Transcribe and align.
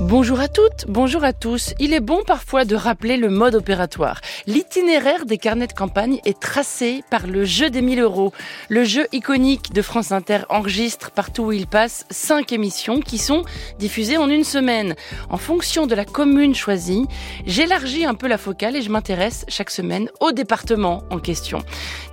Bonjour 0.00 0.40
à 0.40 0.48
toutes, 0.48 0.84
bonjour 0.88 1.24
à 1.24 1.32
tous. 1.32 1.72
Il 1.78 1.94
est 1.94 2.00
bon 2.00 2.22
parfois 2.22 2.66
de 2.66 2.76
rappeler 2.76 3.16
le 3.16 3.30
mode 3.30 3.54
opératoire. 3.54 4.20
L'itinéraire 4.46 5.24
des 5.24 5.38
carnets 5.38 5.68
de 5.68 5.72
campagne 5.72 6.20
est 6.26 6.38
tracé 6.38 7.02
par 7.10 7.26
le 7.26 7.46
jeu 7.46 7.70
des 7.70 7.80
1000 7.80 8.00
euros. 8.00 8.34
Le 8.68 8.84
jeu 8.84 9.06
iconique 9.12 9.72
de 9.72 9.80
France 9.80 10.12
Inter 10.12 10.40
enregistre 10.50 11.12
partout 11.12 11.44
où 11.44 11.52
il 11.52 11.66
passe 11.66 12.04
cinq 12.10 12.52
émissions 12.52 13.00
qui 13.00 13.16
sont 13.16 13.42
diffusées 13.78 14.18
en 14.18 14.28
une 14.28 14.44
semaine. 14.44 14.96
En 15.30 15.38
fonction 15.38 15.86
de 15.86 15.94
la 15.94 16.04
commune 16.04 16.54
choisie, 16.54 17.06
j'élargis 17.46 18.04
un 18.04 18.14
peu 18.14 18.28
la 18.28 18.38
focale 18.38 18.76
et 18.76 18.82
je 18.82 18.90
m'intéresse 18.90 19.46
chaque 19.48 19.70
semaine 19.70 20.10
au 20.20 20.30
département 20.30 21.04
en 21.10 21.18
question. 21.18 21.60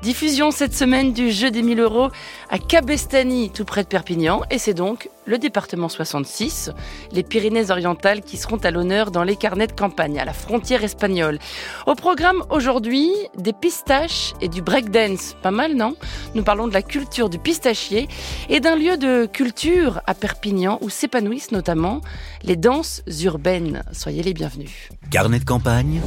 Diffusion 0.02 0.52
cette 0.52 0.74
semaine 0.74 1.12
du 1.12 1.32
jeu 1.32 1.52
des 1.52 1.62
1000 1.62 1.82
euros 1.82 2.12
à 2.50 2.60
Cabestany, 2.60 3.52
tout 3.54 3.66
près 3.66 3.84
de 3.84 3.90
Perpignan, 3.90 4.44
et 4.50 4.58
c'est 4.58 4.74
donc 4.74 5.10
le 5.26 5.38
département 5.38 5.90
66, 5.90 6.72
les 7.12 7.24
Pyrénées-Orientales 7.24 8.22
qui 8.22 8.38
seront 8.38 8.58
à 8.58 8.72
l'honneur 8.72 9.12
dans 9.12 9.24
les 9.24 9.36
carnets 9.36 9.68
de 9.68 9.74
campagne 9.74 10.20
à 10.20 10.26
la 10.26 10.34
frontière 10.34 10.84
espagnole. 10.84 11.40
Au 11.88 11.96
programme 11.96 12.44
aujourd'hui, 12.50 13.12
des 13.38 13.54
pistaches 13.54 14.34
et 14.42 14.48
du 14.48 14.62
breakdance. 14.62 15.36
Pas 15.42 15.52
mal, 15.52 15.76
non? 15.76 15.96
Nous 16.36 16.44
parlons 16.44 16.68
de 16.68 16.74
la 16.74 16.82
culture 16.82 17.30
du 17.30 17.40
pistachier 17.40 18.08
et 18.50 18.60
d'un 18.60 18.76
lieu 18.76 18.98
de 18.98 19.26
culture 19.26 20.02
à 20.08 20.14
Perpignan 20.14 20.78
où 20.82 20.90
s'épanouissent 20.90 21.52
notamment 21.52 22.02
les 22.44 22.56
danses 22.56 23.04
urbaines. 23.24 23.84
Soyez 23.92 24.24
les 24.24 24.34
bienvenus. 24.34 24.90
Carnet 25.12 25.40
de 25.40 25.46
campagne, 25.46 26.02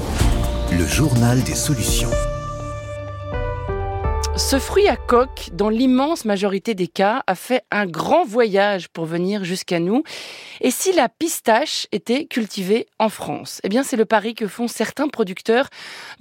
le 0.72 0.86
journal 0.86 1.42
des 1.42 1.54
solutions. 1.54 2.10
Ce 4.36 4.58
fruit 4.58 4.86
à 4.86 4.96
coque, 4.96 5.48
dans 5.54 5.70
l'immense 5.70 6.26
majorité 6.26 6.74
des 6.74 6.88
cas, 6.88 7.24
a 7.26 7.34
fait 7.34 7.62
un 7.70 7.86
grand 7.86 8.22
voyage 8.26 8.88
pour 8.88 9.06
venir 9.06 9.44
jusqu'à 9.44 9.80
nous. 9.80 10.02
Et 10.60 10.70
si 10.70 10.92
la 10.92 11.08
pistache 11.08 11.86
était 11.90 12.26
cultivée 12.26 12.86
en 12.98 13.08
France? 13.08 13.62
Eh 13.64 13.70
bien, 13.70 13.82
c'est 13.82 13.96
le 13.96 14.04
pari 14.04 14.34
que 14.34 14.46
font 14.46 14.68
certains 14.68 15.08
producteurs 15.08 15.70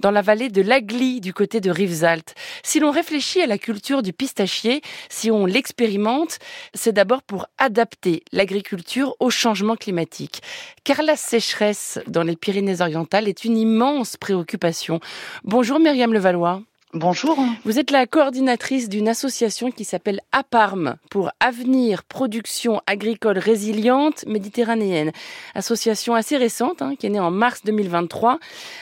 dans 0.00 0.10
la 0.10 0.22
vallée 0.22 0.48
de 0.48 0.62
l'Agly, 0.62 1.20
du 1.20 1.34
côté 1.34 1.60
de 1.60 1.70
Rivesaltes. 1.70 2.34
Si 2.62 2.80
l'on 2.80 2.90
réfléchit 2.90 3.42
à 3.42 3.46
la 3.46 3.58
culture 3.58 4.00
du 4.00 4.14
pistachier, 4.14 4.80
si 5.10 5.30
on 5.30 5.44
l'expérimente, 5.44 6.38
c'est 6.72 6.92
d'abord 6.92 7.22
pour 7.22 7.44
adapter 7.58 8.24
l'agriculture 8.32 9.14
au 9.20 9.28
changement 9.28 9.76
climatique. 9.76 10.40
Car 10.84 11.02
la 11.02 11.16
sécheresse 11.16 11.98
dans 12.06 12.22
les 12.22 12.36
Pyrénées-Orientales 12.36 13.28
est 13.28 13.44
une 13.44 13.58
immense 13.58 14.16
préoccupation. 14.16 15.00
Bonjour 15.44 15.78
Myriam 15.78 16.14
Levallois. 16.14 16.62
Bonjour. 16.98 17.38
Vous 17.66 17.78
êtes 17.78 17.90
la 17.90 18.06
coordinatrice 18.06 18.88
d'une 18.88 19.06
association 19.06 19.70
qui 19.70 19.84
s'appelle 19.84 20.22
APARM 20.32 20.96
pour 21.10 21.30
Avenir 21.40 22.04
Production 22.04 22.80
Agricole 22.86 23.36
Résiliente 23.36 24.24
Méditerranéenne. 24.26 25.12
Association 25.54 26.14
assez 26.14 26.38
récente 26.38 26.80
hein, 26.80 26.94
qui 26.98 27.06
est 27.06 27.10
née 27.10 27.20
en 27.20 27.30
mars 27.30 27.60
2023 27.66 28.38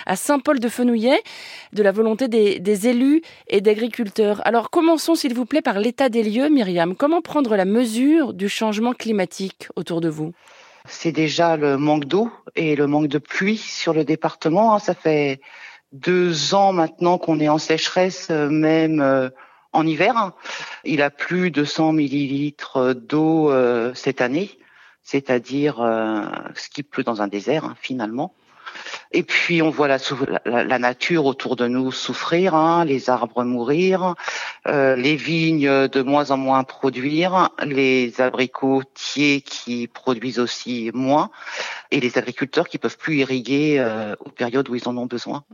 à 0.07 0.15
Saint-Paul-de-Fenouillet 0.15 1.21
de 1.73 1.83
la 1.83 1.91
volonté 1.91 2.29
des, 2.29 2.61
des 2.61 2.87
élus 2.87 3.21
et 3.49 3.61
d'agriculteurs. 3.61 4.47
Alors 4.47 4.71
commençons 4.71 5.17
s'il 5.17 5.35
vous 5.35 5.45
plaît 5.45 5.61
par 5.63 5.81
l'état 5.81 6.09
des 6.09 6.23
lieux, 6.23 6.49
Myriam. 6.49 6.95
Comment 6.95 7.21
prendre 7.21 7.57
la 7.57 7.65
mesure 7.65 8.33
du 8.33 8.49
changement 8.49 8.93
climatique 8.93 9.67
autour 9.75 10.01
de 10.01 10.09
vous? 10.09 10.33
C'est 10.87 11.13
déjà 11.13 11.57
le 11.57 11.79
manque 11.79 12.05
d'eau 12.05 12.31
et 12.55 12.77
le 12.77 12.87
manque 12.87 13.09
de 13.09 13.19
pluie 13.19 13.57
sur 13.57 13.93
le 13.93 14.05
département. 14.05 14.75
hein. 14.75 14.79
Ça 14.79 14.95
fait 14.95 15.41
deux 15.95 16.55
ans 16.55 16.73
maintenant 16.73 17.19
qu'on 17.19 17.41
est 17.41 17.49
en 17.49 17.59
sécheresse, 17.59 18.29
euh, 18.31 18.51
même 18.51 19.01
euh, 19.01 19.31
en 19.73 19.87
hiver. 19.87 20.33
Il 20.85 21.01
a 21.01 21.11
plus 21.11 21.51
de 21.51 21.65
100 21.65 21.93
millilitres 21.93 22.95
d'eau 22.95 23.51
euh, 23.51 23.95
cette 23.95 24.21
année, 24.21 24.51
c'est-à-dire 25.03 25.77
ce 26.55 26.69
qui 26.69 26.83
pleut 26.83 27.05
dans 27.05 27.23
un 27.23 27.29
désert 27.29 27.65
hein, 27.65 27.75
finalement. 27.81 28.35
Et 29.13 29.23
puis 29.23 29.63
on 29.63 29.71
voit 29.71 29.89
la, 29.89 29.99
sou- 29.99 30.17
la- 30.45 30.65
la 30.65 30.79
nature 30.79 31.25
autour 31.27 31.57
de 31.57 31.67
nous 31.67 31.93
souffrir, 31.93 32.55
hein, 32.55 32.85
les 32.85 33.11
arbres 33.11 33.45
mourir, 33.45 34.15
euh, 34.67 34.97
les 34.97 35.17
vignes 35.17 35.89
de 35.89 36.03
moins 36.03 36.31
en 36.31 36.37
moins 36.37 36.65
produire, 36.65 37.51
les 37.65 38.21
abricotiers 38.21 39.41
qui 39.43 39.87
produisent 39.87 40.39
aussi 40.39 40.91
moins, 40.95 41.31
et 41.91 42.01
les 42.01 42.19
agriculteurs 42.19 42.69
qui 42.69 42.79
peuvent 42.79 42.97
plus 42.99 43.17
irriguer 43.19 43.77
euh, 43.79 44.15
aux 44.21 44.31
périodes 44.31 44.69
où 44.69 44.75
ils 44.75 44.89
en 44.89 44.97
ont 44.97 45.07
besoin. 45.07 45.45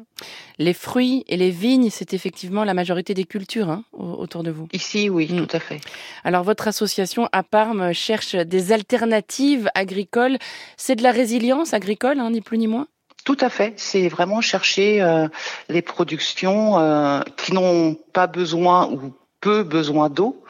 Les 0.59 0.73
fruits 0.75 1.25
et 1.29 1.37
les 1.37 1.51
vignes, 1.51 1.91
c'est 1.91 2.15
effectivement 2.15 2.65
la 2.65 2.75
majorité 2.75 3.15
des 3.15 3.25
cultures 3.25 3.69
hein, 3.71 3.85
au- 3.93 4.15
autour 4.15 4.43
de 4.43 4.51
vous. 4.51 4.69
Ici, 4.73 5.09
oui, 5.11 5.29
Mm. 5.31 5.47
tout 5.47 5.57
à 5.57 5.61
fait. 5.61 5.81
Alors 6.25 6.43
votre 6.45 6.69
association 6.69 7.29
APARM 7.33 7.93
cherche 7.93 8.35
des 8.35 8.73
alternatives 8.73 9.69
agricoles. 9.75 10.39
C'est 10.77 10.97
de 10.97 11.03
la 11.03 11.11
résilience 11.13 11.75
agricole, 11.75 12.21
hein, 12.21 12.31
ni 12.31 12.41
plus 12.41 12.59
ni 12.59 12.67
moins? 12.67 12.87
Tout 13.31 13.47
à 13.47 13.49
fait. 13.49 13.75
C'est 13.77 14.09
vraiment 14.09 14.41
chercher 14.41 15.01
euh, 15.01 15.29
les 15.69 15.83
productions 15.83 16.81
euh, 16.81 17.21
qui 17.37 17.53
n'ont 17.53 17.95
pas 17.95 18.27
besoin 18.27 18.89
ou 18.91 19.15
peu 19.41 19.63
besoin 19.63 20.11
d'eau 20.11 20.43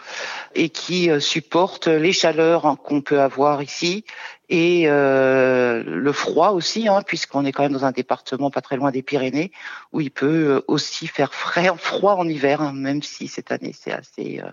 et 0.55 0.71
qui 0.71 1.11
euh, 1.11 1.21
supportent 1.21 1.89
les 1.89 2.15
chaleurs 2.15 2.79
qu'on 2.83 3.03
peut 3.03 3.21
avoir 3.21 3.63
ici 3.63 4.07
et 4.49 4.85
euh, 4.87 5.83
le 5.85 6.13
froid 6.13 6.53
aussi, 6.53 6.89
hein, 6.89 7.03
puisqu'on 7.07 7.45
est 7.45 7.53
quand 7.53 7.65
même 7.65 7.73
dans 7.73 7.85
un 7.85 7.93
département 7.93 8.51
pas 8.51 8.63
très 8.63 8.77
loin 8.77 8.91
des 8.91 9.03
Pyrénées 9.03 9.53
où 9.93 10.01
il 10.01 10.11
peut 10.11 10.57
euh, 10.57 10.65
aussi 10.67 11.07
faire 11.07 11.35
frais, 11.35 11.69
froid 11.77 12.15
en 12.15 12.27
hiver, 12.27 12.63
hein, 12.63 12.73
même 12.73 13.03
si 13.03 13.29
cette 13.29 13.53
année 13.53 13.75
c'est 13.79 13.93
assez 13.93 14.41
euh, 14.43 14.51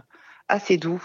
assez 0.50 0.78
doux. 0.78 1.02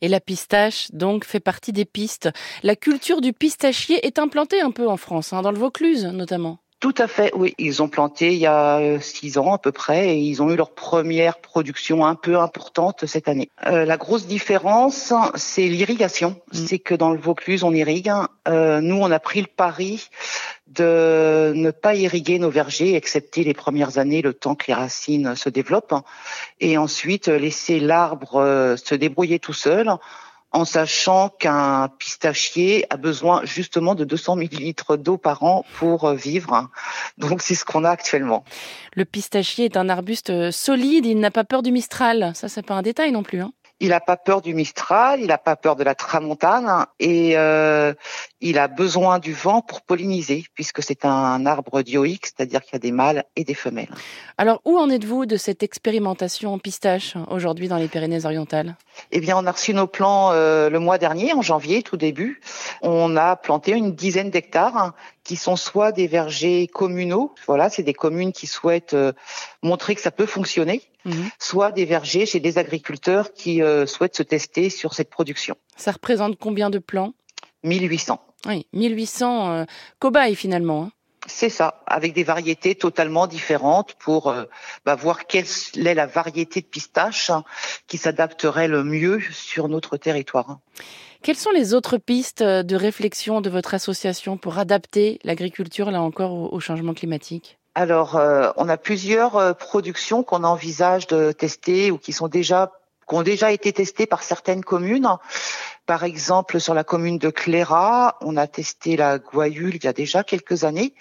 Et 0.00 0.08
la 0.08 0.20
pistache, 0.20 0.90
donc, 0.92 1.24
fait 1.24 1.40
partie 1.40 1.72
des 1.72 1.84
pistes. 1.84 2.30
La 2.62 2.76
culture 2.76 3.20
du 3.20 3.32
pistachier 3.32 4.06
est 4.06 4.18
implantée 4.18 4.60
un 4.60 4.70
peu 4.70 4.88
en 4.88 4.96
France, 4.96 5.32
hein, 5.32 5.42
dans 5.42 5.52
le 5.52 5.58
Vaucluse 5.58 6.06
notamment. 6.06 6.61
Tout 6.82 6.94
à 6.98 7.06
fait, 7.06 7.30
oui. 7.36 7.54
Ils 7.58 7.80
ont 7.80 7.86
planté 7.86 8.32
il 8.32 8.40
y 8.40 8.46
a 8.46 8.78
euh, 8.78 8.98
six 8.98 9.38
ans 9.38 9.54
à 9.54 9.58
peu 9.58 9.70
près 9.70 10.16
et 10.16 10.18
ils 10.18 10.42
ont 10.42 10.50
eu 10.50 10.56
leur 10.56 10.72
première 10.72 11.38
production 11.38 12.04
un 12.04 12.16
peu 12.16 12.40
importante 12.40 13.06
cette 13.06 13.28
année. 13.28 13.50
Euh, 13.68 13.84
la 13.84 13.96
grosse 13.96 14.26
différence, 14.26 15.12
c'est 15.36 15.68
l'irrigation. 15.68 16.40
Mm. 16.52 16.66
C'est 16.66 16.80
que 16.80 16.96
dans 16.96 17.12
le 17.12 17.20
Vaucluse, 17.20 17.62
on 17.62 17.72
irrigue. 17.72 18.10
Euh, 18.48 18.80
nous, 18.80 18.96
on 18.96 19.12
a 19.12 19.20
pris 19.20 19.40
le 19.42 19.46
pari 19.46 20.08
de 20.66 21.52
ne 21.54 21.70
pas 21.70 21.94
irriguer 21.94 22.40
nos 22.40 22.50
vergers, 22.50 22.96
excepté 22.96 23.44
les 23.44 23.54
premières 23.54 23.98
années, 23.98 24.20
le 24.20 24.34
temps 24.34 24.56
que 24.56 24.64
les 24.66 24.74
racines 24.74 25.36
se 25.36 25.48
développent, 25.48 25.94
et 26.58 26.78
ensuite 26.78 27.28
laisser 27.28 27.78
l'arbre 27.78 28.36
euh, 28.36 28.76
se 28.76 28.96
débrouiller 28.96 29.38
tout 29.38 29.52
seul 29.52 29.88
en 30.52 30.64
sachant 30.64 31.28
qu'un 31.30 31.88
pistachier 31.98 32.86
a 32.90 32.96
besoin 32.96 33.44
justement 33.44 33.94
de 33.94 34.04
200 34.04 34.36
millilitres 34.36 34.96
d'eau 34.98 35.16
par 35.16 35.42
an 35.42 35.64
pour 35.78 36.04
euh, 36.04 36.14
vivre. 36.14 36.68
Donc 37.18 37.42
c'est 37.42 37.54
ce 37.54 37.64
qu'on 37.64 37.84
a 37.84 37.90
actuellement. 37.90 38.44
Le 38.94 39.04
pistachier 39.04 39.64
est 39.66 39.76
un 39.76 39.88
arbuste 39.88 40.30
euh, 40.30 40.50
solide, 40.50 41.06
il 41.06 41.18
n'a 41.18 41.30
pas 41.30 41.44
peur 41.44 41.62
du 41.62 41.72
mistral. 41.72 42.32
Ça, 42.34 42.48
c'est 42.48 42.64
pas 42.64 42.74
un 42.74 42.82
détail 42.82 43.12
non 43.12 43.22
plus. 43.22 43.40
Hein. 43.40 43.52
Il 43.82 43.88
n'a 43.88 43.98
pas 43.98 44.16
peur 44.16 44.42
du 44.42 44.54
Mistral, 44.54 45.20
il 45.20 45.26
n'a 45.26 45.38
pas 45.38 45.56
peur 45.56 45.74
de 45.74 45.82
la 45.82 45.96
tramontane 45.96 46.86
et 47.00 47.36
euh, 47.36 47.92
il 48.40 48.56
a 48.60 48.68
besoin 48.68 49.18
du 49.18 49.32
vent 49.32 49.60
pour 49.60 49.82
polliniser 49.82 50.44
puisque 50.54 50.84
c'est 50.84 51.04
un 51.04 51.44
arbre 51.46 51.82
dioïque, 51.82 52.26
c'est-à-dire 52.26 52.62
qu'il 52.62 52.74
y 52.74 52.76
a 52.76 52.78
des 52.78 52.92
mâles 52.92 53.24
et 53.34 53.42
des 53.42 53.54
femelles. 53.54 53.92
Alors, 54.38 54.60
où 54.64 54.78
en 54.78 54.88
êtes-vous 54.88 55.26
de 55.26 55.36
cette 55.36 55.64
expérimentation 55.64 56.54
en 56.54 56.60
pistache 56.60 57.16
aujourd'hui 57.28 57.66
dans 57.66 57.76
les 57.76 57.88
Pyrénées-Orientales? 57.88 58.76
Eh 59.10 59.18
bien, 59.18 59.36
on 59.36 59.46
a 59.46 59.50
reçu 59.50 59.74
nos 59.74 59.88
plans 59.88 60.30
euh, 60.30 60.70
le 60.70 60.78
mois 60.78 60.98
dernier, 60.98 61.32
en 61.32 61.42
janvier, 61.42 61.82
tout 61.82 61.96
début. 61.96 62.40
On 62.82 63.16
a 63.16 63.34
planté 63.34 63.72
une 63.72 63.96
dizaine 63.96 64.30
d'hectares 64.30 64.92
qui 65.32 65.36
sont 65.38 65.56
soit 65.56 65.92
des 65.92 66.08
vergers 66.08 66.66
communaux, 66.66 67.34
voilà, 67.46 67.70
c'est 67.70 67.82
des 67.82 67.94
communes 67.94 68.32
qui 68.34 68.46
souhaitent 68.46 68.92
euh, 68.92 69.14
montrer 69.62 69.94
que 69.94 70.02
ça 70.02 70.10
peut 70.10 70.26
fonctionner, 70.26 70.82
Mhm. 71.06 71.30
soit 71.38 71.72
des 71.72 71.86
vergers 71.86 72.26
chez 72.26 72.38
des 72.38 72.58
agriculteurs 72.58 73.32
qui 73.32 73.62
euh, 73.62 73.86
souhaitent 73.86 74.14
se 74.14 74.22
tester 74.22 74.68
sur 74.68 74.92
cette 74.92 75.08
production. 75.08 75.56
Ça 75.78 75.92
représente 75.92 76.36
combien 76.38 76.68
de 76.68 76.78
plants? 76.78 77.14
1800. 77.64 78.20
Oui, 78.46 78.66
1800 78.74 79.52
euh, 79.52 79.64
cobayes 80.00 80.34
finalement. 80.34 80.82
hein. 80.82 80.92
C'est 81.34 81.48
ça, 81.48 81.82
avec 81.86 82.12
des 82.12 82.24
variétés 82.24 82.74
totalement 82.74 83.26
différentes 83.26 83.94
pour 83.94 84.28
euh, 84.28 84.44
bah, 84.84 84.94
voir 84.94 85.26
quelle 85.26 85.46
est 85.76 85.94
la 85.94 86.06
variété 86.06 86.60
de 86.60 86.66
pistache 86.66 87.30
hein, 87.30 87.42
qui 87.88 87.96
s'adapterait 87.96 88.68
le 88.68 88.84
mieux 88.84 89.18
sur 89.32 89.68
notre 89.68 89.96
territoire. 89.96 90.58
Quelles 91.22 91.36
sont 91.36 91.50
les 91.50 91.72
autres 91.72 91.96
pistes 91.96 92.42
euh, 92.42 92.62
de 92.62 92.76
réflexion 92.76 93.40
de 93.40 93.48
votre 93.48 93.72
association 93.72 94.36
pour 94.36 94.58
adapter 94.58 95.20
l'agriculture, 95.24 95.90
là 95.90 96.02
encore, 96.02 96.32
au, 96.32 96.48
au 96.52 96.60
changement 96.60 96.92
climatique? 96.92 97.58
Alors, 97.74 98.16
euh, 98.16 98.50
on 98.56 98.68
a 98.68 98.76
plusieurs 98.76 99.56
productions 99.56 100.22
qu'on 100.22 100.44
envisage 100.44 101.06
de 101.06 101.32
tester 101.32 101.90
ou 101.90 101.96
qui 101.96 102.12
sont 102.12 102.28
déjà 102.28 102.72
qui 103.08 103.14
ont 103.16 103.22
déjà 103.22 103.50
été 103.50 103.72
testées 103.72 104.06
par 104.06 104.22
certaines 104.22 104.62
communes. 104.62 105.08
Par 105.86 106.04
exemple, 106.04 106.60
sur 106.60 106.74
la 106.74 106.84
commune 106.84 107.18
de 107.18 107.30
Cléra, 107.30 108.16
on 108.20 108.36
a 108.36 108.46
testé 108.46 108.96
la 108.96 109.18
gouaïule 109.18 109.76
il 109.76 109.84
y 109.84 109.88
a 109.88 109.92
déjà 109.92 110.22
quelques 110.22 110.64
années. 110.64 110.94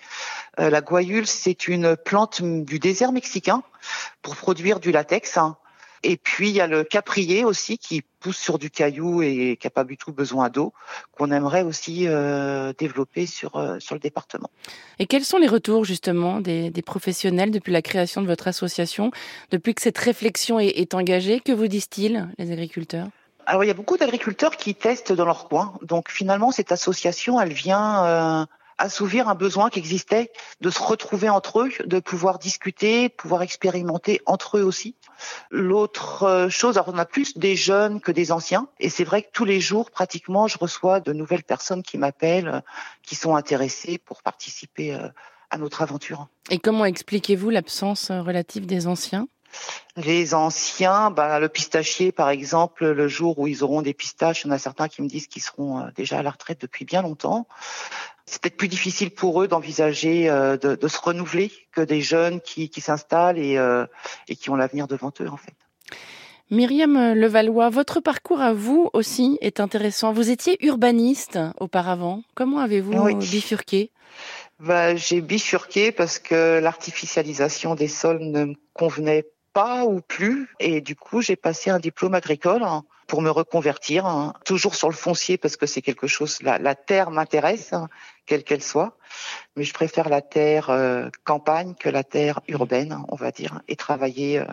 Euh, 0.59 0.69
la 0.69 0.81
gouaïule, 0.81 1.27
c'est 1.27 1.67
une 1.67 1.95
plante 1.95 2.41
du 2.41 2.79
désert 2.79 3.11
mexicain 3.11 3.63
pour 4.21 4.35
produire 4.35 4.79
du 4.79 4.91
latex. 4.91 5.37
hein. 5.37 5.57
Et 6.03 6.17
puis 6.17 6.49
il 6.49 6.55
y 6.55 6.61
a 6.61 6.67
le 6.67 6.83
caprier 6.83 7.45
aussi 7.45 7.77
qui 7.77 8.01
pousse 8.19 8.37
sur 8.37 8.57
du 8.57 8.71
caillou 8.71 9.21
et 9.21 9.57
qui 9.59 9.67
n'a 9.67 9.71
pas 9.71 9.83
du 9.83 9.97
tout 9.97 10.11
besoin 10.11 10.49
d'eau, 10.49 10.73
qu'on 11.11 11.31
aimerait 11.31 11.61
aussi 11.61 12.07
euh, 12.07 12.73
développer 12.75 13.27
sur 13.27 13.55
euh, 13.55 13.77
sur 13.79 13.93
le 13.93 13.99
département. 13.99 14.49
Et 14.97 15.05
quels 15.05 15.23
sont 15.25 15.37
les 15.37 15.47
retours 15.47 15.85
justement 15.85 16.41
des, 16.41 16.71
des, 16.71 16.81
professionnels 16.81 17.51
depuis 17.51 17.71
la 17.71 17.83
création 17.83 18.21
de 18.21 18.27
votre 18.27 18.47
association, 18.47 19.11
depuis 19.51 19.75
que 19.75 19.81
cette 19.81 19.97
réflexion 19.97 20.59
est, 20.59 20.69
est 20.69 20.95
engagée? 20.95 21.39
Que 21.39 21.51
vous 21.51 21.67
disent-ils 21.67 22.27
les 22.39 22.51
agriculteurs? 22.51 23.07
Alors 23.45 23.63
il 23.63 23.67
y 23.67 23.71
a 23.71 23.75
beaucoup 23.75 23.97
d'agriculteurs 23.97 24.57
qui 24.57 24.75
testent 24.75 25.13
dans 25.13 25.25
leur 25.25 25.47
coin. 25.47 25.73
Donc 25.81 26.09
finalement 26.09 26.51
cette 26.51 26.71
association, 26.71 27.39
elle 27.39 27.53
vient 27.53 28.05
euh, 28.05 28.45
assouvir 28.81 29.29
un 29.29 29.35
besoin 29.35 29.69
qui 29.69 29.79
existait 29.79 30.31
de 30.59 30.69
se 30.69 30.81
retrouver 30.81 31.29
entre 31.29 31.61
eux, 31.61 31.69
de 31.85 31.99
pouvoir 31.99 32.39
discuter, 32.39 33.09
de 33.09 33.13
pouvoir 33.13 33.41
expérimenter 33.43 34.21
entre 34.25 34.57
eux 34.57 34.63
aussi. 34.63 34.95
L'autre 35.51 36.23
euh, 36.23 36.49
chose, 36.49 36.77
alors 36.77 36.89
on 36.93 36.97
a 36.97 37.05
plus 37.05 37.37
des 37.37 37.55
jeunes 37.55 38.01
que 38.01 38.11
des 38.11 38.31
anciens, 38.31 38.67
et 38.79 38.89
c'est 38.89 39.03
vrai 39.03 39.21
que 39.21 39.29
tous 39.31 39.45
les 39.45 39.59
jours, 39.59 39.91
pratiquement, 39.91 40.47
je 40.47 40.57
reçois 40.57 40.99
de 40.99 41.13
nouvelles 41.13 41.43
personnes 41.43 41.83
qui 41.83 41.97
m'appellent, 41.97 42.47
euh, 42.47 42.59
qui 43.03 43.15
sont 43.15 43.35
intéressées 43.35 43.97
pour 43.99 44.23
participer 44.23 44.93
euh, 44.93 45.07
à 45.51 45.57
notre 45.57 45.81
aventure. 45.81 46.27
Et 46.49 46.59
comment 46.59 46.85
expliquez-vous 46.85 47.49
l'absence 47.49 48.09
relative 48.09 48.65
des 48.65 48.87
anciens? 48.87 49.27
Les 49.97 50.33
anciens, 50.33 51.11
bah, 51.11 51.39
le 51.39 51.49
pistachier 51.49 52.11
par 52.11 52.29
exemple, 52.29 52.87
le 52.87 53.07
jour 53.07 53.39
où 53.39 53.47
ils 53.47 53.63
auront 53.63 53.81
des 53.81 53.93
pistaches, 53.93 54.43
il 54.43 54.47
y 54.47 54.49
en 54.51 54.53
a 54.53 54.59
certains 54.59 54.87
qui 54.87 55.01
me 55.01 55.07
disent 55.07 55.27
qu'ils 55.27 55.41
seront 55.41 55.89
déjà 55.95 56.19
à 56.19 56.23
la 56.23 56.31
retraite 56.31 56.61
depuis 56.61 56.85
bien 56.85 57.01
longtemps 57.01 57.47
c'est 58.31 58.41
peut-être 58.41 58.57
plus 58.57 58.69
difficile 58.69 59.11
pour 59.11 59.41
eux 59.41 59.47
d'envisager 59.49 60.29
euh, 60.29 60.55
de, 60.55 60.75
de, 60.75 60.87
se 60.87 60.99
renouveler 60.99 61.51
que 61.73 61.81
des 61.81 62.01
jeunes 62.01 62.39
qui, 62.39 62.69
qui 62.69 62.79
s'installent 62.79 63.37
et, 63.37 63.57
euh, 63.57 63.85
et 64.29 64.37
qui 64.37 64.49
ont 64.49 64.55
l'avenir 64.55 64.87
devant 64.87 65.11
eux 65.19 65.27
en 65.27 65.35
fait. 65.37 65.53
Myriam 66.49 67.13
Levallois, 67.13 67.69
votre 67.69 67.99
parcours 67.99 68.41
à 68.41 68.53
vous 68.53 68.89
aussi 68.93 69.37
est 69.41 69.59
intéressant. 69.59 70.11
Vous 70.11 70.29
étiez 70.29 70.57
urbaniste 70.65 71.39
auparavant. 71.59 72.23
Comment 72.33 72.59
avez-vous 72.59 73.15
bifurqué? 73.15 73.91
Bah, 74.59 74.95
J'ai 74.95 75.21
bifurqué 75.21 75.93
parce 75.93 76.19
que 76.19 76.59
l'artificialisation 76.59 77.75
des 77.75 77.87
sols 77.87 78.19
ne 78.19 78.45
me 78.45 78.55
convenait 78.73 79.25
pas 79.53 79.85
ou 79.85 80.01
plus. 80.01 80.49
Et 80.59 80.81
du 80.81 80.95
coup, 80.95 81.21
j'ai 81.21 81.35
passé 81.35 81.69
un 81.69 81.79
diplôme 81.79 82.13
agricole 82.13 82.63
pour 83.07 83.21
me 83.21 83.29
reconvertir, 83.29 84.05
hein, 84.05 84.33
toujours 84.45 84.75
sur 84.75 84.87
le 84.87 84.95
foncier 84.95 85.37
parce 85.37 85.57
que 85.57 85.65
c'est 85.65 85.81
quelque 85.81 86.07
chose. 86.07 86.41
La, 86.41 86.57
la 86.57 86.75
terre 86.75 87.11
m'intéresse, 87.11 87.73
hein, 87.73 87.89
quelle 88.25 88.43
qu'elle 88.43 88.63
soit, 88.63 88.97
mais 89.57 89.65
je 89.65 89.73
préfère 89.73 90.07
la 90.07 90.21
terre 90.21 90.69
euh, 90.69 91.09
campagne 91.25 91.75
que 91.77 91.89
la 91.89 92.05
terre 92.05 92.39
urbaine, 92.47 92.97
on 93.09 93.15
va 93.15 93.31
dire, 93.31 93.61
et 93.67 93.75
travailler 93.75 94.39
euh, 94.39 94.45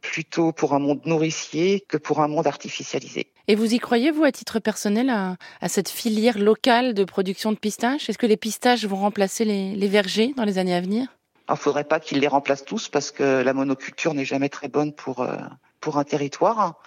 plutôt 0.00 0.50
pour 0.50 0.74
un 0.74 0.80
monde 0.80 1.02
nourricier 1.04 1.84
que 1.88 1.96
pour 1.96 2.20
un 2.20 2.28
monde 2.28 2.48
artificialisé. 2.48 3.30
Et 3.46 3.54
vous 3.54 3.72
y 3.72 3.78
croyez, 3.78 4.10
vous, 4.10 4.24
à 4.24 4.32
titre 4.32 4.58
personnel, 4.58 5.08
à, 5.08 5.68
cette 5.68 5.88
filière 5.88 6.38
locale 6.38 6.94
de 6.94 7.04
production 7.04 7.52
de 7.52 7.56
pistaches? 7.56 8.10
Est-ce 8.10 8.18
que 8.18 8.26
les 8.26 8.36
pistaches 8.36 8.84
vont 8.84 8.96
remplacer 8.96 9.44
les 9.44 9.88
vergers 9.88 10.34
dans 10.36 10.44
les 10.44 10.58
années 10.58 10.74
à 10.74 10.80
venir? 10.80 11.15
Il 11.48 11.52
ne 11.52 11.56
faudrait 11.56 11.84
pas 11.84 12.00
qu'ils 12.00 12.18
les 12.18 12.28
remplacent 12.28 12.64
tous 12.64 12.88
parce 12.88 13.10
que 13.10 13.42
la 13.42 13.52
monoculture 13.52 14.14
n'est 14.14 14.24
jamais 14.24 14.48
très 14.48 14.68
bonne 14.68 14.92
pour 14.92 15.20
euh, 15.20 15.36
pour 15.80 15.98
un 15.98 16.04
territoire. 16.04 16.80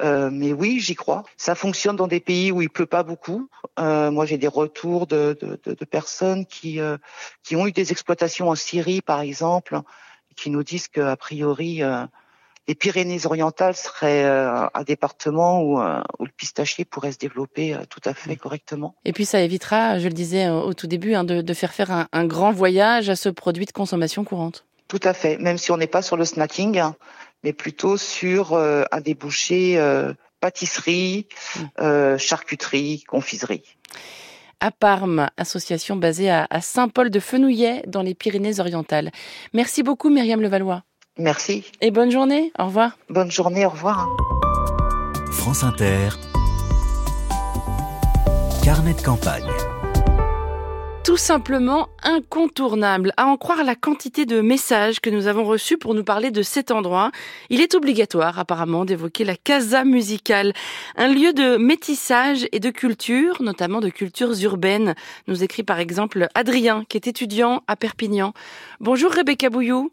Euh, 0.00 0.30
mais 0.32 0.52
oui, 0.52 0.78
j'y 0.78 0.94
crois. 0.94 1.24
Ça 1.36 1.56
fonctionne 1.56 1.96
dans 1.96 2.06
des 2.06 2.20
pays 2.20 2.52
où 2.52 2.62
il 2.62 2.70
pleut 2.70 2.86
pas 2.86 3.02
beaucoup. 3.02 3.48
Euh, 3.80 4.12
moi, 4.12 4.26
j'ai 4.26 4.38
des 4.38 4.46
retours 4.46 5.08
de, 5.08 5.36
de, 5.40 5.58
de, 5.64 5.74
de 5.74 5.84
personnes 5.84 6.46
qui 6.46 6.80
euh, 6.80 6.96
qui 7.42 7.56
ont 7.56 7.66
eu 7.66 7.72
des 7.72 7.90
exploitations 7.90 8.48
en 8.48 8.54
Syrie, 8.54 9.00
par 9.00 9.20
exemple, 9.20 9.80
qui 10.36 10.50
nous 10.50 10.62
disent 10.62 10.86
qu'a 10.88 11.16
priori 11.16 11.82
euh, 11.82 12.06
les 12.68 12.76
Pyrénées-Orientales 12.76 13.74
seraient 13.74 14.24
euh, 14.24 14.66
un 14.72 14.82
département 14.84 15.60
où, 15.62 15.80
où, 15.80 16.24
le 16.24 16.30
pistachier 16.36 16.84
pourrait 16.84 17.12
se 17.12 17.18
développer 17.18 17.76
tout 17.90 18.00
à 18.04 18.14
fait 18.14 18.36
correctement. 18.36 18.94
Et 19.04 19.12
puis 19.12 19.24
ça 19.24 19.40
évitera, 19.40 19.98
je 19.98 20.06
le 20.06 20.14
disais 20.14 20.48
au 20.48 20.74
tout 20.74 20.86
début, 20.86 21.14
hein, 21.14 21.24
de, 21.24 21.40
de, 21.40 21.54
faire 21.54 21.72
faire 21.72 21.90
un, 21.90 22.06
un 22.12 22.26
grand 22.26 22.52
voyage 22.52 23.08
à 23.08 23.16
ce 23.16 23.28
produit 23.28 23.66
de 23.66 23.72
consommation 23.72 24.22
courante. 24.22 24.64
Tout 24.88 25.00
à 25.02 25.12
fait, 25.12 25.36
même 25.38 25.58
si 25.58 25.70
on 25.70 25.76
n'est 25.76 25.86
pas 25.86 26.00
sur 26.00 26.16
le 26.16 26.24
snacking, 26.24 26.80
mais 27.44 27.52
plutôt 27.52 27.96
sur 27.96 28.54
euh, 28.54 28.84
un 28.90 29.00
débouché 29.00 29.78
euh, 29.78 30.12
pâtisserie, 30.40 31.26
mm. 31.56 31.60
euh, 31.80 32.18
charcuterie, 32.18 33.04
confiserie. 33.04 33.62
À 34.60 34.70
Parme, 34.72 35.28
association 35.36 35.96
basée 35.96 36.30
à, 36.30 36.46
à 36.50 36.60
Saint-Paul-de-Fenouillet 36.60 37.82
dans 37.86 38.02
les 38.02 38.14
Pyrénées-Orientales. 38.14 39.12
Merci 39.52 39.82
beaucoup 39.82 40.10
Myriam 40.10 40.40
Levallois. 40.40 40.82
Merci. 41.18 41.64
Et 41.80 41.90
bonne 41.90 42.10
journée, 42.10 42.52
au 42.58 42.66
revoir. 42.66 42.96
Bonne 43.08 43.30
journée, 43.30 43.66
au 43.66 43.70
revoir. 43.70 44.06
France 45.32 45.64
Inter. 45.64 46.10
Carnet 48.62 48.94
de 48.94 49.02
campagne 49.02 49.50
tout 51.08 51.16
simplement 51.16 51.88
incontournable. 52.02 53.14
À 53.16 53.24
en 53.24 53.38
croire 53.38 53.64
la 53.64 53.74
quantité 53.74 54.26
de 54.26 54.42
messages 54.42 55.00
que 55.00 55.08
nous 55.08 55.26
avons 55.26 55.44
reçus 55.44 55.78
pour 55.78 55.94
nous 55.94 56.04
parler 56.04 56.30
de 56.30 56.42
cet 56.42 56.70
endroit, 56.70 57.12
il 57.48 57.62
est 57.62 57.74
obligatoire 57.74 58.38
apparemment 58.38 58.84
d'évoquer 58.84 59.24
la 59.24 59.34
Casa 59.34 59.84
Musicale, 59.84 60.52
un 60.96 61.08
lieu 61.08 61.32
de 61.32 61.56
métissage 61.56 62.46
et 62.52 62.60
de 62.60 62.68
culture, 62.68 63.40
notamment 63.40 63.80
de 63.80 63.88
cultures 63.88 64.38
urbaines, 64.42 64.94
nous 65.28 65.42
écrit 65.42 65.62
par 65.62 65.78
exemple 65.78 66.28
Adrien, 66.34 66.84
qui 66.90 66.98
est 66.98 67.06
étudiant 67.06 67.62
à 67.68 67.76
Perpignan. 67.76 68.34
Bonjour 68.78 69.10
Rebecca 69.10 69.48
Bouillou. 69.48 69.90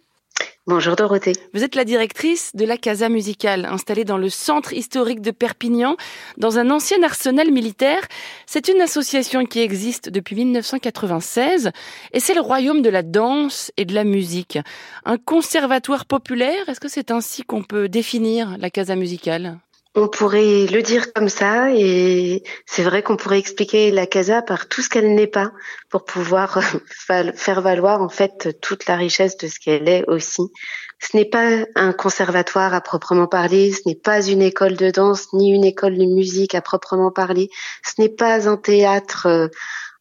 Bonjour 0.68 0.96
Dorothée. 0.96 1.34
Vous 1.54 1.64
êtes 1.64 1.76
la 1.76 1.86
directrice 1.86 2.50
de 2.56 2.66
la 2.66 2.78
Casa 2.78 3.08
Musicale, 3.08 3.66
installée 3.66 4.04
dans 4.04 4.18
le 4.18 4.30
centre 4.30 4.74
historique 4.74 5.22
de 5.22 5.30
Perpignan, 5.30 5.96
dans 6.38 6.58
un 6.58 6.72
ancien 6.72 7.04
arsenal 7.04 7.52
militaire. 7.52 8.02
C'est 8.48 8.68
une 8.68 8.82
association 8.82 9.46
qui 9.46 9.60
existe 9.60 10.10
depuis 10.10 10.36
1996 10.36 11.70
et 12.14 12.20
c'est 12.20 12.34
le 12.34 12.42
royaume 12.42 12.82
de 12.82 12.90
la 12.90 13.04
danse 13.04 13.72
et 13.78 13.86
de 13.86 13.94
la 13.94 14.04
musique. 14.04 14.58
Un 15.06 15.20
conservatoire 15.20 16.08
populaire, 16.08 16.68
est-ce 16.68 16.80
que 16.80 16.90
c'est 16.90 17.12
ainsi 17.12 17.44
qu'on 17.44 17.62
peut 17.62 17.88
définir 17.88 18.58
la 18.58 18.72
Casa 18.72 18.96
Musicale? 18.96 19.60
On 19.96 20.10
pourrait 20.10 20.66
le 20.68 20.82
dire 20.82 21.14
comme 21.14 21.30
ça 21.30 21.74
et 21.74 22.44
c'est 22.66 22.84
vrai 22.84 23.02
qu'on 23.02 23.16
pourrait 23.16 23.40
expliquer 23.40 23.92
la 23.92 24.06
casa 24.06 24.42
par 24.42 24.68
tout 24.68 24.82
ce 24.82 24.90
qu'elle 24.90 25.16
n'est 25.16 25.28
pas 25.28 25.52
pour 25.90 26.04
pouvoir 26.04 26.60
faire 27.36 27.62
valoir 27.62 28.02
en 28.02 28.10
fait 28.10 28.60
toute 28.62 28.88
la 28.88 28.98
richesse 28.98 29.38
de 29.38 29.48
ce 29.48 29.60
qu'elle 29.60 29.88
est 29.88 30.04
aussi. 30.08 30.44
Ce 31.00 31.16
n'est 31.16 31.26
pas 31.26 31.66
un 31.76 31.94
conservatoire 31.94 32.74
à 32.74 32.82
proprement 32.82 33.28
parler, 33.28 33.72
ce 33.72 33.82
n'est 33.86 33.96
pas 33.96 34.26
une 34.26 34.42
école 34.42 34.76
de 34.76 34.92
danse 34.92 35.28
ni 35.34 35.52
une 35.52 35.66
école 35.66 35.98
de 35.98 36.06
musique 36.06 36.56
à 36.56 36.62
proprement 36.62 37.12
parler, 37.12 37.50
ce 37.84 38.02
n'est 38.02 38.10
pas 38.10 38.50
un 38.50 38.58
théâtre 38.58 39.28
euh, 39.28 39.48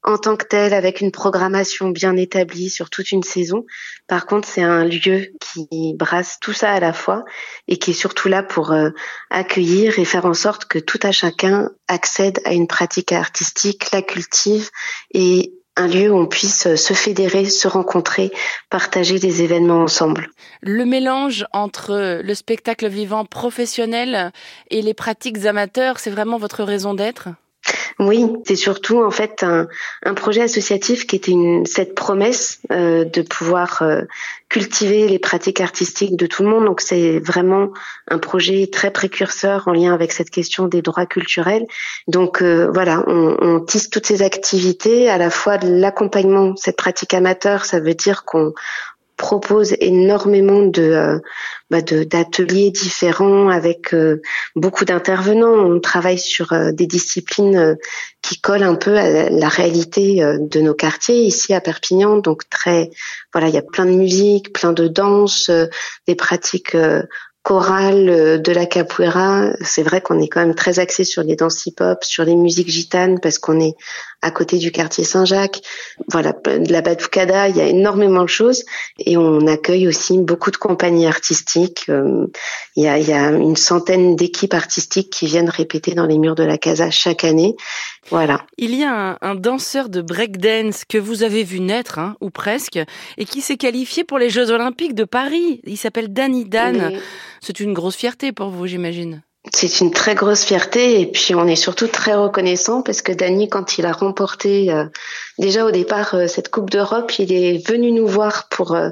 en 0.04 0.18
tant 0.18 0.36
que 0.36 0.44
tel 0.44 0.74
avec 0.74 1.00
une 1.00 1.10
programmation 1.10 1.88
bien 1.88 2.16
établie 2.16 2.68
sur 2.68 2.90
toute 2.90 3.10
une 3.10 3.22
saison. 3.22 3.64
Par 4.06 4.26
contre, 4.26 4.46
c'est 4.46 4.62
un 4.62 4.84
lieu 4.84 5.32
qui 5.40 5.94
brasse 5.94 6.38
tout 6.40 6.52
ça 6.52 6.70
à 6.72 6.80
la 6.80 6.92
fois 6.92 7.24
et 7.68 7.78
qui 7.78 7.92
est 7.92 7.94
surtout 7.94 8.28
là 8.28 8.42
pour 8.42 8.72
euh, 8.72 8.90
accueillir 9.30 9.98
et 9.98 10.04
faire 10.04 10.26
en 10.26 10.34
sorte 10.34 10.66
que 10.66 10.78
tout 10.78 11.00
à 11.02 11.10
chacun 11.10 11.70
accède 11.88 12.40
à 12.44 12.52
une 12.52 12.66
pratique 12.66 13.12
artistique, 13.12 13.90
la 13.92 14.02
cultive 14.02 14.68
et 15.14 15.54
un 15.76 15.88
lieu 15.88 16.10
où 16.12 16.18
on 16.18 16.26
puisse 16.26 16.74
se 16.76 16.94
fédérer, 16.94 17.46
se 17.46 17.66
rencontrer, 17.66 18.30
partager 18.70 19.18
des 19.18 19.42
événements 19.42 19.82
ensemble. 19.82 20.28
Le 20.60 20.84
mélange 20.84 21.46
entre 21.52 22.20
le 22.22 22.34
spectacle 22.34 22.88
vivant 22.88 23.24
professionnel 23.24 24.30
et 24.70 24.82
les 24.82 24.94
pratiques 24.94 25.46
amateurs, 25.46 25.98
c'est 25.98 26.10
vraiment 26.10 26.38
votre 26.38 26.62
raison 26.62 26.94
d'être? 26.94 27.30
Oui, 27.98 28.26
c'est 28.44 28.56
surtout 28.56 29.02
en 29.02 29.10
fait 29.10 29.44
un, 29.44 29.66
projet 30.14 30.42
associatif 30.42 31.06
qui 31.06 31.16
était 31.16 31.32
une, 31.32 31.64
cette 31.66 31.94
promesse 31.94 32.60
euh, 32.72 33.04
de 33.04 33.22
pouvoir 33.22 33.82
euh, 33.82 34.02
cultiver 34.48 35.08
les 35.08 35.18
pratiques 35.18 35.60
artistiques 35.60 36.16
de 36.16 36.26
tout 36.26 36.42
le 36.42 36.48
monde. 36.48 36.64
Donc 36.64 36.80
c'est 36.80 37.20
vraiment 37.20 37.70
un 38.08 38.18
projet 38.18 38.68
très 38.70 38.90
précurseur 38.90 39.68
en 39.68 39.72
lien 39.72 39.94
avec 39.94 40.12
cette 40.12 40.30
question 40.30 40.66
des 40.66 40.82
droits 40.82 41.06
culturels. 41.06 41.66
Donc 42.08 42.42
euh, 42.42 42.68
voilà, 42.72 43.04
on, 43.06 43.36
on, 43.40 43.60
tisse 43.60 43.90
toutes 43.90 44.06
ces 44.06 44.22
activités, 44.22 45.08
à 45.08 45.18
la 45.18 45.30
fois 45.30 45.58
de 45.58 45.68
l'accompagnement, 45.68 46.56
cette 46.56 46.76
pratique 46.76 47.14
amateur, 47.14 47.64
ça 47.64 47.80
veut 47.80 47.94
dire 47.94 48.24
qu'on 48.24 48.52
propose 49.16 49.74
énormément 49.80 50.62
de 50.62 50.82
euh, 50.82 51.18
bah 51.70 51.82
d'ateliers 51.82 52.70
différents 52.70 53.48
avec 53.48 53.94
euh, 53.94 54.20
beaucoup 54.56 54.84
d'intervenants. 54.84 55.54
On 55.54 55.80
travaille 55.80 56.18
sur 56.18 56.52
euh, 56.52 56.72
des 56.72 56.86
disciplines 56.86 57.76
qui 58.22 58.40
collent 58.40 58.62
un 58.62 58.74
peu 58.74 58.96
à 58.96 59.30
la 59.30 59.48
réalité 59.48 60.22
de 60.38 60.60
nos 60.60 60.74
quartiers 60.74 61.22
ici 61.22 61.52
à 61.54 61.60
Perpignan. 61.60 62.18
Donc 62.18 62.48
très 62.48 62.90
voilà, 63.32 63.48
il 63.48 63.54
y 63.54 63.58
a 63.58 63.62
plein 63.62 63.86
de 63.86 63.92
musique, 63.92 64.52
plein 64.52 64.72
de 64.72 64.88
danse, 64.88 65.50
des 66.06 66.14
pratiques 66.14 66.76
chorale 67.44 68.08
euh, 68.08 68.38
de 68.38 68.50
la 68.50 68.66
capoeira. 68.66 69.50
C'est 69.60 69.82
vrai 69.82 70.00
qu'on 70.00 70.18
est 70.18 70.28
quand 70.28 70.40
même 70.40 70.54
très 70.54 70.80
axé 70.80 71.04
sur 71.04 71.22
les 71.22 71.36
danses 71.36 71.66
hip-hop, 71.66 72.02
sur 72.02 72.24
les 72.24 72.34
musiques 72.34 72.70
gitanes, 72.70 73.20
parce 73.20 73.38
qu'on 73.38 73.60
est 73.60 73.76
à 74.22 74.30
côté 74.30 74.56
du 74.56 74.72
quartier 74.72 75.04
Saint-Jacques. 75.04 75.60
Voilà, 76.08 76.32
de 76.32 76.72
la 76.72 76.80
batucada, 76.80 77.48
il 77.48 77.56
y 77.56 77.60
a 77.60 77.66
énormément 77.66 78.22
de 78.22 78.28
choses. 78.28 78.64
Et 78.98 79.18
on 79.18 79.46
accueille 79.46 79.86
aussi 79.86 80.18
beaucoup 80.18 80.50
de 80.50 80.56
compagnies 80.56 81.06
artistiques. 81.06 81.84
Euh, 81.90 82.26
il 82.76 82.84
y 82.84 82.88
a, 82.88 82.98
il 82.98 83.06
y 83.06 83.12
a 83.12 83.30
une 83.30 83.56
centaine 83.56 84.16
d'équipes 84.16 84.54
artistiques 84.54 85.10
qui 85.10 85.26
viennent 85.26 85.50
répéter 85.50 85.92
dans 85.92 86.06
les 86.06 86.18
murs 86.18 86.34
de 86.34 86.44
la 86.44 86.56
casa 86.56 86.90
chaque 86.90 87.24
année. 87.24 87.56
Voilà. 88.10 88.44
Il 88.58 88.74
y 88.74 88.84
a 88.84 89.12
un, 89.12 89.18
un 89.20 89.34
danseur 89.34 89.88
de 89.88 90.02
breakdance 90.02 90.84
que 90.84 90.98
vous 90.98 91.22
avez 91.22 91.44
vu 91.44 91.60
naître, 91.60 91.98
hein, 91.98 92.16
ou 92.20 92.30
presque, 92.30 92.78
et 93.16 93.24
qui 93.24 93.40
s'est 93.40 93.56
qualifié 93.56 94.04
pour 94.04 94.18
les 94.18 94.30
Jeux 94.30 94.50
Olympiques 94.50 94.94
de 94.94 95.04
Paris. 95.04 95.60
Il 95.64 95.76
s'appelle 95.76 96.12
Danny 96.12 96.44
Dan. 96.44 96.92
C'est 97.40 97.60
une 97.60 97.72
grosse 97.72 97.96
fierté 97.96 98.32
pour 98.32 98.48
vous, 98.48 98.66
j'imagine. 98.66 99.22
C'est 99.52 99.80
une 99.80 99.90
très 99.90 100.14
grosse 100.14 100.42
fierté 100.44 101.02
et 101.02 101.06
puis 101.06 101.34
on 101.34 101.46
est 101.46 101.56
surtout 101.56 101.86
très 101.86 102.14
reconnaissant 102.14 102.80
parce 102.80 103.02
que 103.02 103.12
Dany, 103.12 103.50
quand 103.50 103.76
il 103.76 103.84
a 103.84 103.92
remporté 103.92 104.72
euh, 104.72 104.86
déjà 105.38 105.66
au 105.66 105.70
départ 105.70 106.14
euh, 106.14 106.26
cette 106.28 106.48
Coupe 106.48 106.70
d'Europe, 106.70 107.12
il 107.18 107.30
est 107.30 107.68
venu 107.68 107.92
nous 107.92 108.06
voir 108.06 108.48
pour 108.48 108.74
euh, 108.74 108.88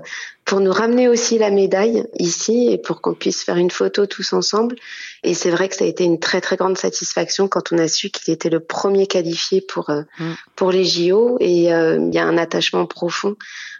pour 0.52 0.60
nous 0.60 0.70
ramener 0.70 1.08
aussi 1.08 1.38
la 1.38 1.50
médaille 1.50 2.04
ici 2.18 2.68
et 2.70 2.76
pour 2.76 3.00
qu'on 3.00 3.14
puisse 3.14 3.42
faire 3.42 3.56
une 3.56 3.70
photo 3.70 4.04
tous 4.04 4.34
ensemble. 4.34 4.76
Et 5.22 5.32
c'est 5.32 5.48
vrai 5.48 5.66
que 5.70 5.74
ça 5.74 5.84
a 5.84 5.88
été 5.88 6.04
une 6.04 6.20
très 6.20 6.42
très 6.42 6.56
grande 6.56 6.76
satisfaction 6.76 7.48
quand 7.48 7.72
on 7.72 7.78
a 7.78 7.88
su 7.88 8.10
qu'il 8.10 8.34
était 8.34 8.50
le 8.50 8.60
premier 8.60 9.06
qualifié 9.06 9.62
pour 9.62 9.88
euh, 9.88 10.02
mm. 10.18 10.32
pour 10.54 10.70
les 10.70 10.84
JO. 10.84 11.38
Et 11.40 11.72
euh, 11.72 11.96
il 12.06 12.14
y 12.14 12.18
a 12.18 12.26
un 12.26 12.36
attachement 12.36 12.84
profond 12.84 13.34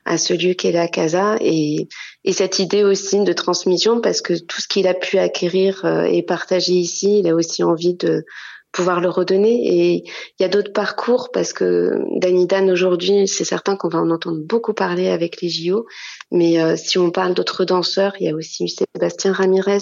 à 0.07 0.17
ce 0.17 0.33
lieu 0.33 0.55
qu'est 0.55 0.73
la 0.73 0.89
Casa 0.89 1.37
et, 1.43 1.89
et 2.25 2.33
cette 2.33 2.59
idée 2.59 2.85
aussi 2.85 3.23
de 3.23 3.35
transmission 3.35 4.01
parce 4.01 4.23
que 4.23 4.33
tout 4.33 4.63
ce 4.63 4.67
qu'il 4.67 4.89
a 4.89 4.95
pu 4.95 5.19
acquérir 5.19 5.85
euh, 5.85 6.05
et 6.05 6.23
partager 6.23 6.73
ici, 6.73 7.19
il 7.19 7.29
a 7.29 7.35
aussi 7.35 7.63
envie 7.63 7.93
de 7.93 8.25
pouvoir 8.73 9.01
le 9.01 9.09
redonner. 9.09 9.61
Et 9.67 10.05
il 10.05 10.43
y 10.43 10.45
a 10.45 10.49
d'autres 10.49 10.73
parcours 10.73 11.31
parce 11.33 11.53
que 11.53 11.93
Danny 12.19 12.47
Dan 12.47 12.71
aujourd'hui, 12.71 13.29
c'est 13.29 13.45
certain 13.45 13.77
qu'on 13.77 13.89
va 13.89 14.01
en 14.01 14.11
entendre 14.11 14.41
beaucoup 14.43 14.73
parler 14.73 15.09
avec 15.09 15.41
les 15.41 15.49
JO. 15.49 15.87
Mais 16.31 16.61
euh, 16.61 16.77
si 16.77 16.99
on 16.99 17.11
parle 17.11 17.35
d'autres 17.35 17.65
danseurs, 17.65 18.15
il 18.19 18.27
y 18.27 18.31
a 18.31 18.35
aussi 18.35 18.69
Sébastien 18.69 19.33
Ramirez 19.33 19.79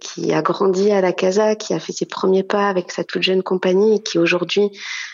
qui 0.00 0.32
a 0.32 0.42
grandi 0.42 0.90
à 0.90 1.00
la 1.00 1.12
Casa, 1.12 1.54
qui 1.54 1.74
a 1.74 1.78
fait 1.78 1.92
ses 1.92 2.06
premiers 2.06 2.42
pas 2.42 2.68
avec 2.68 2.90
sa 2.90 3.04
toute 3.04 3.22
jeune 3.22 3.42
compagnie 3.42 3.96
et 3.96 4.02
qui 4.02 4.18
aujourd'hui 4.18 4.70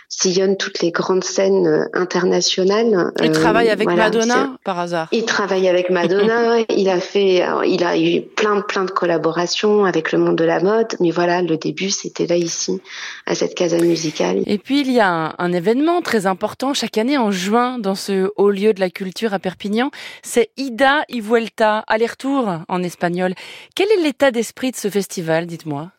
sillonne 0.08 0.56
toutes 0.56 0.80
les 0.82 0.92
grandes 0.92 1.24
scènes 1.24 1.66
euh, 1.66 1.84
internationales. 1.92 3.12
Il 3.22 3.32
travaille 3.32 3.68
avec 3.70 3.88
Madonna 3.88 4.56
par 4.64 4.78
hasard. 4.78 5.08
Il 5.10 5.24
travaille 5.24 5.68
avec 5.68 5.90
Madonna. 5.90 6.58
il 6.76 6.88
a 6.88 7.00
fait, 7.00 7.44
il 7.66 7.84
a 7.84 7.98
eu 7.98 8.22
plein 8.22 8.60
plein 8.60 8.84
de 8.84 8.90
collaborations 8.90 9.84
avec 9.84 10.12
le 10.12 10.18
monde 10.18 10.36
de 10.36 10.44
la 10.44 10.60
mode. 10.60 10.94
Mais 11.00 11.10
voilà, 11.10 11.42
le 11.42 11.56
début 11.56 11.90
c'était 11.90 12.26
là 12.26 12.36
ici 12.36 12.80
à 13.26 13.34
cette 13.34 13.54
casa 13.54 13.78
musicale. 13.78 14.42
Et 14.46 14.58
puis 14.58 14.80
il 14.80 14.92
y 14.92 15.00
a 15.00 15.10
un, 15.10 15.34
un, 15.38 15.52
événement 15.52 16.02
très 16.02 16.26
important 16.26 16.72
chaque 16.72 16.98
année 16.98 17.18
en 17.18 17.32
juin 17.32 17.78
dans 17.78 17.96
ce 17.96 18.30
haut 18.36 18.50
lieu 18.50 18.72
de 18.72 18.80
la 18.80 18.90
culture 18.90 19.34
à 19.34 19.40
Perpignan. 19.40 19.90
C'est 20.22 20.50
Ida 20.56 21.02
y 21.08 21.20
Vuelta, 21.20 21.84
aller-retour 21.88 22.60
en 22.68 22.82
espagnol. 22.82 23.34
Quel 23.74 23.90
est 23.90 24.02
l'état 24.02 24.30
d'esprit 24.30 24.72
ce 24.76 24.90
festival, 24.90 25.46
dites-moi 25.46 25.90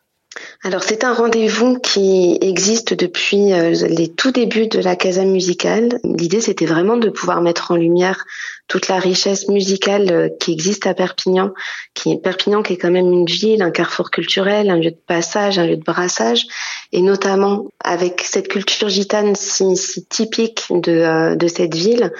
alors 0.62 0.82
c'est 0.82 1.04
un 1.04 1.14
rendez-vous 1.14 1.78
qui 1.78 2.38
existe 2.40 2.94
depuis 2.94 3.52
euh, 3.52 3.70
les 3.88 4.08
tout 4.08 4.30
débuts 4.30 4.68
de 4.68 4.78
la 4.78 4.96
Casa 4.96 5.24
Musicale. 5.24 6.00
L'idée 6.04 6.40
c'était 6.40 6.66
vraiment 6.66 6.96
de 6.96 7.10
pouvoir 7.10 7.40
mettre 7.40 7.70
en 7.70 7.76
lumière 7.76 8.24
toute 8.66 8.88
la 8.88 8.98
richesse 8.98 9.48
musicale 9.48 10.12
euh, 10.12 10.28
qui 10.40 10.52
existe 10.52 10.86
à 10.86 10.94
Perpignan, 10.94 11.54
qui 11.94 12.12
est 12.12 12.18
Perpignan 12.18 12.62
qui 12.62 12.74
est 12.74 12.76
quand 12.76 12.90
même 12.90 13.10
une 13.10 13.26
ville, 13.26 13.62
un 13.62 13.70
carrefour 13.70 14.10
culturel, 14.10 14.70
un 14.70 14.76
lieu 14.76 14.90
de 14.90 15.00
passage, 15.06 15.58
un 15.58 15.66
lieu 15.66 15.76
de 15.76 15.84
brassage, 15.84 16.46
et 16.92 17.02
notamment 17.02 17.66
avec 17.82 18.22
cette 18.24 18.48
culture 18.48 18.88
gitane 18.88 19.34
si, 19.34 19.76
si 19.76 20.04
typique 20.04 20.66
de, 20.70 20.92
euh, 20.92 21.48
cette 21.48 21.74
ville. 21.74 22.12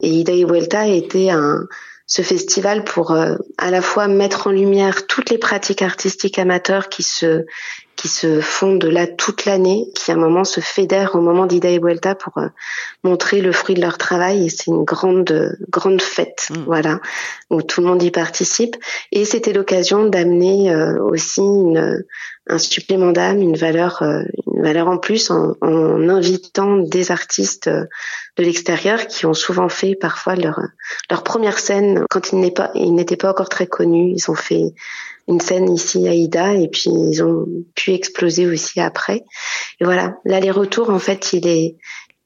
Et 0.00 0.10
Ida 0.10 0.32
y 0.32 0.44
Vuelta 0.44 0.86
était 0.86 1.30
un 1.30 1.66
ce 2.06 2.22
festival 2.22 2.84
pour 2.84 3.12
euh, 3.12 3.36
à 3.58 3.70
la 3.70 3.80
fois 3.80 4.08
mettre 4.08 4.48
en 4.48 4.50
lumière 4.50 5.06
toutes 5.06 5.30
les 5.30 5.38
pratiques 5.38 5.82
artistiques 5.82 6.38
amateurs 6.38 6.88
qui 6.88 7.02
se 7.02 7.46
qui 7.96 8.08
se 8.08 8.40
font 8.40 8.74
de 8.76 8.88
là 8.88 9.06
toute 9.06 9.44
l'année, 9.44 9.86
qui 9.94 10.10
à 10.10 10.14
un 10.14 10.18
moment 10.18 10.44
se 10.44 10.60
fédèrent 10.60 11.14
au 11.14 11.20
moment 11.20 11.46
d'Ida 11.46 11.70
et 11.70 11.78
Vuelta 11.78 12.14
pour 12.14 12.38
euh, 12.38 12.48
montrer 13.02 13.40
le 13.40 13.52
fruit 13.52 13.74
de 13.74 13.80
leur 13.80 13.98
travail. 13.98 14.46
Et 14.46 14.48
c'est 14.48 14.66
une 14.66 14.84
grande 14.84 15.56
grande 15.70 16.02
fête, 16.02 16.48
mmh. 16.50 16.64
voilà, 16.66 17.00
où 17.50 17.62
tout 17.62 17.80
le 17.80 17.86
monde 17.86 18.02
y 18.02 18.10
participe. 18.10 18.76
Et 19.12 19.24
c'était 19.24 19.52
l'occasion 19.52 20.06
d'amener 20.06 20.72
euh, 20.72 21.02
aussi 21.02 21.40
une, 21.40 22.04
un 22.46 22.58
supplément 22.58 23.12
d'âme, 23.12 23.40
une 23.40 23.56
valeur, 23.56 24.02
une 24.02 24.62
valeur 24.62 24.88
en 24.88 24.98
plus 24.98 25.30
en, 25.30 25.54
en 25.60 26.08
invitant 26.08 26.76
des 26.76 27.10
artistes 27.10 27.68
de 27.68 28.42
l'extérieur 28.42 29.06
qui 29.06 29.26
ont 29.26 29.34
souvent 29.34 29.68
fait 29.68 29.94
parfois 29.94 30.34
leur 30.34 30.60
leur 31.10 31.22
première 31.22 31.58
scène 31.58 32.04
quand 32.10 32.32
ils 32.32 32.40
n'étaient 32.40 32.54
pas 32.54 32.70
ils 32.74 32.94
n'étaient 32.94 33.16
pas 33.16 33.30
encore 33.30 33.48
très 33.48 33.66
connus. 33.66 34.12
Ils 34.14 34.30
ont 34.30 34.34
fait 34.34 34.74
une 35.28 35.40
scène 35.40 35.72
ici 35.72 36.06
à 36.08 36.14
Ida 36.14 36.54
et 36.54 36.68
puis 36.68 36.90
ils 36.90 37.22
ont 37.22 37.46
pu 37.74 37.92
exploser 37.92 38.46
aussi 38.46 38.80
après. 38.80 39.24
Et 39.80 39.84
voilà, 39.84 40.14
l'aller-retour 40.24 40.90
en 40.90 40.98
fait, 40.98 41.32
il 41.32 41.46
est 41.46 41.76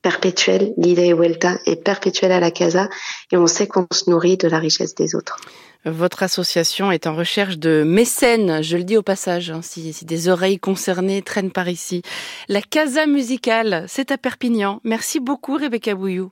perpétuel. 0.03 0.73
L'Ida 0.77 1.03
et 1.03 1.13
Vuelta 1.13 1.59
est 1.67 1.83
perpétuel 1.83 2.33
à 2.33 2.41
la 2.41 2.51
casa 2.51 2.89
et 3.33 3.37
on 3.37 3.47
sait 3.47 3.67
qu'on 3.67 3.87
se 3.93 4.09
nourrit 4.09 4.37
de 4.37 4.49
la 4.49 4.59
richesse 4.59 4.95
des 4.95 5.15
autres. 5.15 5.41
Votre 5.85 6.25
association 6.25 6.91
est 6.91 7.07
en 7.07 7.15
recherche 7.15 7.57
de 7.59 7.85
mécènes, 7.85 8.63
je 8.63 8.77
le 8.77 8.85
dis 8.85 8.97
au 8.97 9.03
passage, 9.03 9.51
hein, 9.51 9.61
si, 9.63 9.93
si, 9.93 10.05
des 10.05 10.29
oreilles 10.29 10.59
concernées 10.59 11.23
traînent 11.23 11.53
par 11.53 11.69
ici. 11.69 12.03
La 12.49 12.61
Casa 12.61 13.07
Musicale, 13.07 13.85
c'est 13.87 14.11
à 14.11 14.19
Perpignan. 14.19 14.81
Merci 14.83 15.21
beaucoup 15.21 15.57
Rebecca 15.57 15.95
Bouillou. 15.95 16.31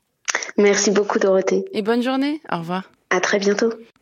Merci 0.59 0.91
beaucoup 0.91 1.19
Dorothée. 1.19 1.65
Et 1.73 1.83
bonne 1.83 2.03
journée, 2.03 2.41
au 2.53 2.59
revoir. 2.59 2.91
À 3.11 3.21
très 3.21 3.39
bientôt. 3.39 3.71